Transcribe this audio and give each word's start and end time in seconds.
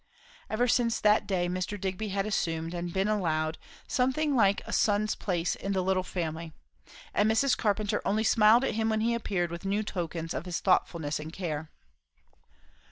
Ever 0.49 0.67
since 0.67 0.99
that 0.99 1.27
day 1.27 1.47
Mr. 1.47 1.79
Digby 1.79 2.07
had 2.09 2.25
assumed, 2.25 2.73
and 2.73 2.91
been 2.91 3.07
allowed, 3.07 3.59
something 3.87 4.35
like 4.35 4.63
a 4.65 4.73
son's 4.73 5.13
place 5.13 5.53
in 5.53 5.73
the 5.73 5.83
little 5.83 6.01
family; 6.01 6.53
and 7.13 7.29
Mrs. 7.29 7.55
Carpenter 7.55 8.01
only 8.03 8.23
smiled 8.23 8.63
at 8.63 8.73
him 8.73 8.89
when 8.89 9.01
he 9.01 9.13
appeared 9.13 9.51
with 9.51 9.63
new 9.63 9.83
tokens 9.83 10.33
of 10.33 10.45
his 10.45 10.59
thoughtfulness 10.59 11.19
and 11.19 11.31
care. 11.31 11.69